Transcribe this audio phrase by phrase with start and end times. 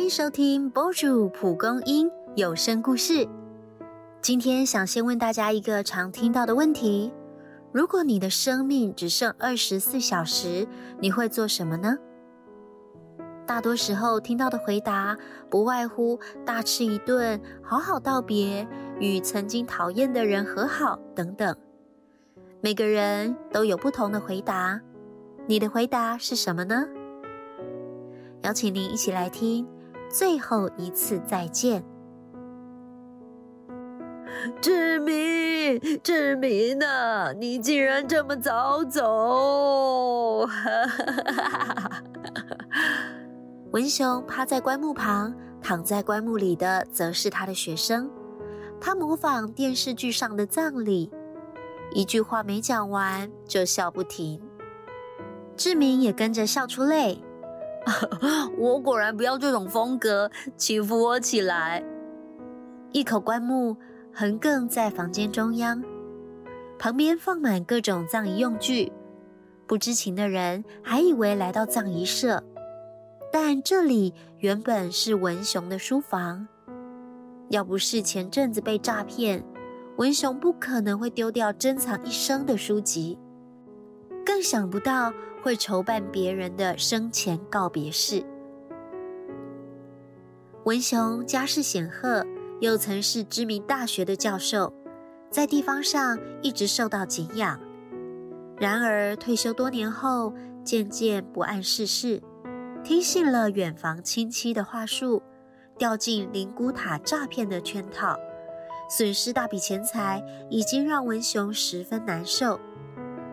[0.00, 3.28] 欢迎收听博主蒲公英有声故事。
[4.22, 7.12] 今天想先问大家一个常听到的问题：
[7.70, 10.66] 如果你的生命只剩二十四小时，
[11.00, 11.98] 你会做什么呢？
[13.46, 15.18] 大多时候听到的回答
[15.50, 18.66] 不外乎大吃一顿、好好道别、
[18.98, 21.54] 与曾经讨厌的人和好等等。
[22.62, 24.80] 每个人都有不同的回答，
[25.46, 26.88] 你的回答是什么呢？
[28.44, 29.68] 邀请您一起来听。
[30.10, 31.84] 最后一次再见，
[34.60, 40.46] 志明，志明呐，你竟然这么早走！
[43.70, 48.10] 文雄趴在棺木旁，躺在棺木里的则是他的学生。
[48.80, 51.08] 他模仿电视剧上的葬礼，
[51.92, 54.42] 一句话没讲完就笑不停。
[55.56, 57.22] 志明也跟着笑出泪。
[58.58, 61.82] 我果然不要这种风格，请扶我起来。
[62.92, 63.76] 一口棺木
[64.12, 65.82] 横亘在房间中央，
[66.78, 68.92] 旁边放满各种葬仪用具。
[69.66, 72.42] 不知情的人还以为来到葬仪社，
[73.32, 76.48] 但这里原本是文雄的书房。
[77.48, 79.44] 要不是前阵子被诈骗，
[79.96, 83.18] 文雄不可能会丢掉珍藏一生的书籍，
[84.26, 85.12] 更想不到。
[85.42, 88.24] 会筹办别人的生前告别式。
[90.64, 92.26] 文雄家世显赫，
[92.60, 94.72] 又曾是知名大学的教授，
[95.30, 97.58] 在地方上一直受到敬仰。
[98.58, 102.22] 然而退休多年后，渐渐不谙世事，
[102.84, 105.22] 听信了远房亲戚的话术，
[105.78, 108.18] 掉进灵骨塔诈骗的圈套，
[108.90, 112.60] 损失大笔钱财，已经让文雄十分难受。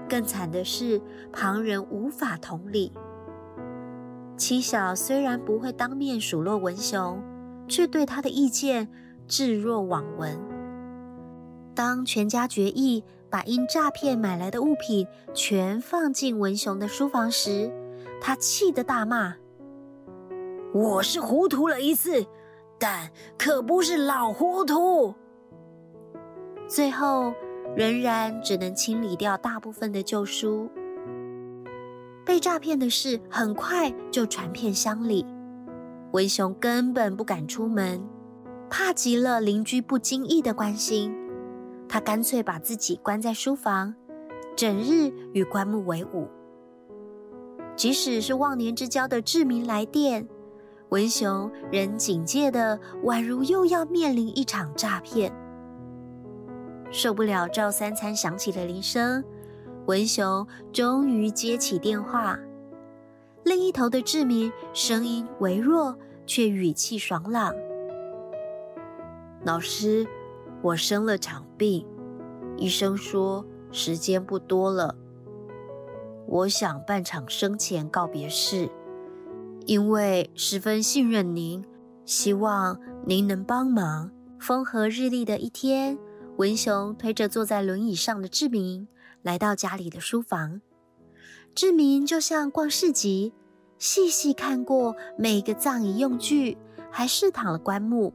[0.07, 2.91] 更惨的是，旁人无法同理。
[4.37, 7.21] 七小虽然不会当面数落文雄，
[7.67, 8.87] 却对他的意见
[9.27, 10.39] 置若罔闻。
[11.75, 17.71] 当全家决议把因诈骗买来的物品全放进文雄的书房时，
[18.21, 19.35] 他气得大骂
[20.73, 22.25] ：“我是糊涂了一次，
[22.79, 25.15] 但可不是老糊涂。”
[26.67, 27.33] 最后。
[27.75, 30.69] 仍然只能清理掉大部分的旧书。
[32.25, 35.25] 被诈骗的事很快就传遍乡里，
[36.11, 38.05] 文雄根本不敢出门，
[38.69, 41.15] 怕极了邻居不经意的关心。
[41.87, 43.95] 他干脆把自己关在书房，
[44.55, 46.27] 整日与棺木为伍。
[47.77, 50.27] 即使是忘年之交的志明来电，
[50.89, 55.31] 文雄仍警戒的，宛如又要面临一场诈骗。
[56.91, 59.23] 受不了赵三餐响起的铃声，
[59.85, 62.39] 文雄终于接起电话。
[63.43, 67.53] 另一头的志明声音微弱，却语气爽朗
[69.45, 70.05] ：“老师，
[70.61, 71.85] 我生了场病，
[72.57, 74.95] 医生说时间不多了。
[76.27, 78.69] 我想办场生前告别式，
[79.65, 81.63] 因为十分信任您，
[82.05, 85.97] 希望您能帮忙。”风和日丽的一天。
[86.37, 88.87] 文雄推着坐在轮椅上的志明
[89.23, 90.61] 来到家里的书房。
[91.55, 93.33] 志明就像逛市集，
[93.79, 96.55] 细细看过每个葬仪用具，
[96.91, 98.13] 还试躺了棺木，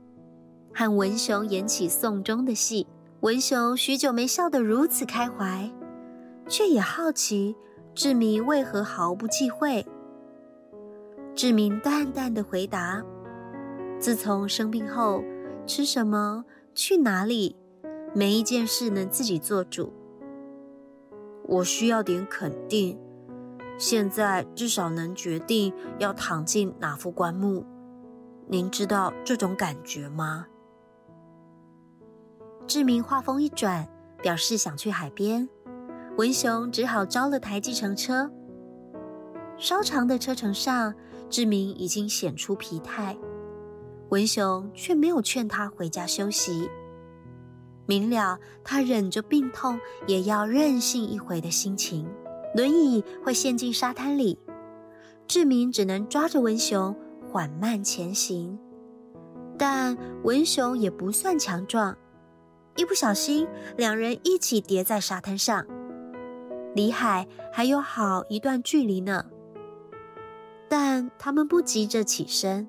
[0.73, 2.87] 和文雄演起送终的戏。
[3.23, 5.69] 文雄许久没笑得如此开怀，
[6.49, 7.57] 却也好奇
[7.95, 9.85] 志明为何毫不忌讳。
[11.35, 13.03] 志明淡淡的回答
[13.99, 15.25] ：“自从生病后，
[15.67, 16.45] 吃什么，
[16.75, 17.57] 去哪里。”
[18.15, 19.91] 每一件事能自己做主，
[21.45, 22.99] 我需要点肯定。
[23.79, 27.65] 现在至少能决定要躺进哪副棺木。
[28.47, 30.47] 您知道这种感觉吗？
[32.67, 33.89] 志明话锋一转，
[34.23, 35.49] 表示想去海边。
[36.19, 38.31] 文雄只好招了台计程车。
[39.57, 40.95] 稍长的车程上，
[41.31, 43.17] 志明已经显出疲态，
[44.11, 46.69] 文雄却没有劝他回家休息。
[47.93, 52.09] 明了，他忍着病痛也要任性一回的心情。
[52.55, 54.39] 轮椅会陷进沙滩里，
[55.27, 56.97] 志明只能抓着文雄
[57.31, 58.59] 缓慢前行。
[59.59, 61.95] 但文雄也不算强壮，
[62.77, 63.47] 一不小心，
[63.77, 65.67] 两人一起跌在沙滩上。
[66.75, 69.27] 离海还有好一段距离呢。
[70.67, 72.67] 但他们不急着起身。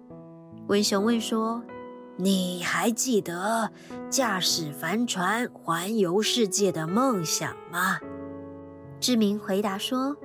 [0.67, 1.63] 文雄问说。
[2.15, 3.71] 你还记得
[4.09, 7.99] 驾驶帆船环游世界的梦想吗？
[8.99, 10.15] 志明回答说：“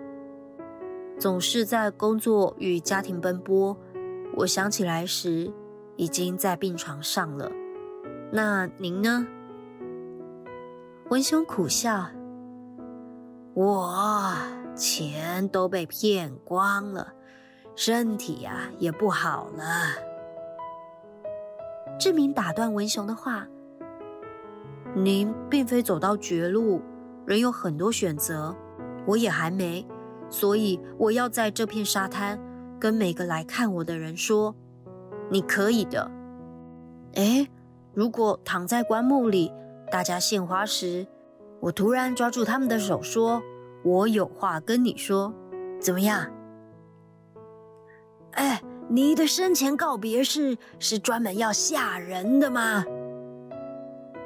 [1.18, 3.76] 总是在工作与家庭奔波，
[4.36, 5.50] 我想起来时，
[5.96, 7.50] 已经在病床上了。
[8.30, 9.26] 那您呢？
[11.08, 12.06] 文雄苦笑
[13.54, 14.36] ：“我
[14.76, 17.14] 钱都被骗光了，
[17.74, 19.64] 身体呀也不好了。”
[21.98, 23.46] 志明打断文雄的话
[24.94, 26.80] ：“您并非走到绝路，
[27.26, 28.54] 仍有很多选择。
[29.06, 29.86] 我也还没，
[30.28, 32.38] 所以我要在这片沙滩
[32.78, 34.54] 跟每个来看我的人说：
[35.30, 36.10] 你可以的。
[37.14, 37.48] 哎。”
[37.94, 39.52] 如果躺在棺木里，
[39.90, 41.04] 大家献花时，
[41.58, 43.42] 我突然抓住他们的手，说
[43.82, 45.34] ：“我有话跟你说，
[45.80, 46.30] 怎么样？”
[48.32, 52.84] 哎，你的生前告别式是专门要吓人的吗？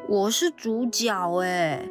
[0.09, 1.89] 我是主角哎！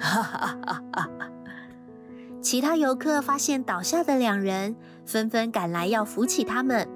[0.00, 1.10] 哈哈哈哈
[2.40, 4.74] 其他游客发现倒下的两人，
[5.04, 6.88] 纷纷赶来要扶起他们。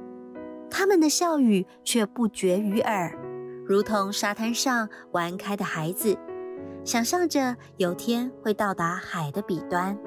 [0.70, 3.19] 他们的笑语却不绝于耳，
[3.66, 6.16] 如同沙滩上玩开的孩子，
[6.84, 9.99] 想象着有天会到达海的彼端。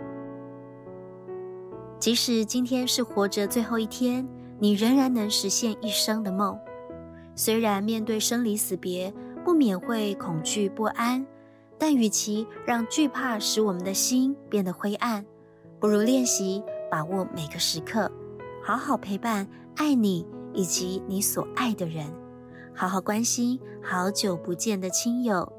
[2.01, 4.27] 即使今天是活着最后一天，
[4.57, 6.59] 你仍然能实现一生的梦。
[7.36, 9.13] 虽然面对生离死别，
[9.45, 11.24] 不免会恐惧不安，
[11.77, 15.24] 但与其让惧怕使我们的心变得灰暗，
[15.80, 18.12] 不如练习把握每个时刻，
[18.63, 20.25] 好好陪伴爱你。
[20.53, 22.06] 以及你所爱的人，
[22.75, 25.50] 好好关心好久不见的亲友，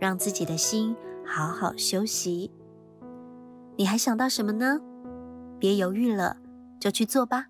[0.00, 2.50] 让自己的心好好休息。
[3.76, 4.80] 你还想到什么呢？
[5.64, 6.36] 别犹豫了，
[6.78, 7.46] 就去做吧。